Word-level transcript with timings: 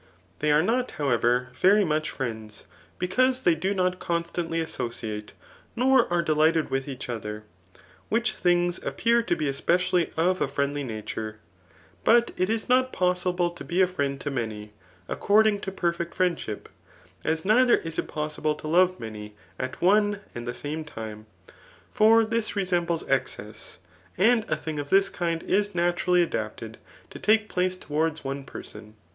They 0.39 0.51
are 0.51 0.63
not, 0.63 0.89
however, 0.97 1.49
very 1.55 1.85
much 1.85 2.09
friends, 2.09 2.63
because 2.97 3.43
they 3.43 3.53
do 3.53 3.75
not 3.75 3.99
constantly 3.99 4.59
associate, 4.59 5.33
nor 5.75 6.11
are 6.11 6.23
delighted 6.23 6.71
with 6.71 6.87
each 6.87 7.07
other; 7.07 7.43
which 8.09 8.31
things 8.33 8.83
appear 8.83 9.21
to 9.21 9.35
be 9.35 9.47
especially 9.47 10.11
of 10.17 10.41
a 10.41 10.47
friendly 10.47 10.83
nature. 10.83 11.37
But 12.03 12.31
it 12.35 12.49
is 12.49 12.67
not 12.67 12.91
pos^le 12.91 13.55
to 13.55 13.63
be 13.63 13.79
a 13.79 13.85
friend 13.87 14.19
to 14.21 14.31
many, 14.31 14.73
according 15.07 15.59
to 15.61 15.71
perfect 15.71 16.15
friendship, 16.15 16.67
as 17.23 17.45
neither 17.45 17.75
is 17.77 17.99
it 17.99 18.07
possible 18.07 18.55
to 18.55 18.67
love 18.67 18.99
many 18.99 19.35
at 19.59 19.83
one 19.83 20.21
and 20.33 20.47
the 20.47 20.55
same 20.55 20.83
time; 20.83 21.27
for 21.91 22.25
this 22.25 22.55
resembles 22.55 23.07
excess; 23.07 23.77
and 24.17 24.47
^ 24.47 24.59
thing 24.59 24.79
of 24.79 24.89
this 24.89 25.09
kind 25.09 25.43
is 25.43 25.75
naturally 25.75 26.23
adapted 26.23 26.79
to 27.11 27.19
take 27.19 27.49
place 27.49 27.77
tov^rar^ls 27.77 28.23
one 28.23 28.43
person. 28.43 28.95